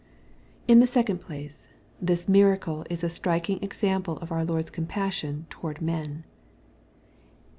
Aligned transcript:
In 0.67 0.79
the 0.79 0.87
second 0.87 1.19
place, 1.21 1.67
this 2.01 2.27
miracle 2.27 2.83
is 2.89 3.03
a 3.03 3.07
striking 3.07 3.59
eocamph 3.59 4.07
of 4.19 4.31
our 4.31 4.43
Lord! 4.43 4.65
8 4.65 4.71
compassion 4.71 5.45
toward 5.51 5.83
men. 5.85 6.25